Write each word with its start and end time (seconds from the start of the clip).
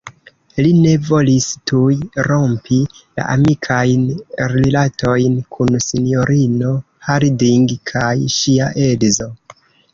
Li 0.65 0.69
ne 0.83 0.93
volis 1.09 1.49
tuj 1.71 1.97
rompi 2.27 2.79
la 2.95 3.27
amikajn 3.35 4.09
rilatojn 4.55 5.37
kun 5.57 5.79
sinjorino 5.91 6.75
Harding 7.11 7.71
kaj 7.95 8.13
ŝia 8.41 8.75
edzo. 8.91 9.33